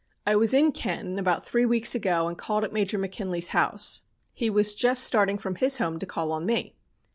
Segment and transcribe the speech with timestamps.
[0.25, 4.01] I was in Canton about three weeks ago and called at Major McKinley's house.
[4.33, 6.75] He was just starting from his home to call on me.